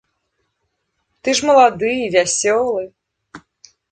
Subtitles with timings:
[1.27, 2.83] Ты ж малады, вясёлы.